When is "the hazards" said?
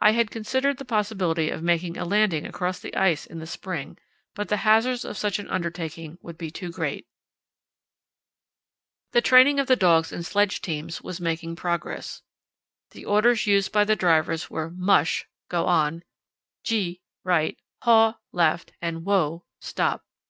4.48-5.04